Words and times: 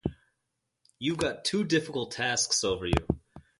You've 0.97 1.19
got 1.19 1.45
two 1.45 1.63
difficult 1.63 2.09
tasks 2.11 2.63
over 2.63 2.87
you. 2.87 3.07